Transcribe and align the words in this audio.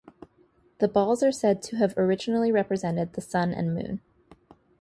The 0.79 0.87
balls 0.87 1.21
are 1.21 1.31
said 1.31 1.61
to 1.61 1.75
have 1.75 1.95
originally 1.95 2.51
represented 2.51 3.13
the 3.13 3.21
sun 3.21 3.53
and 3.53 3.75
moon. 3.75 4.01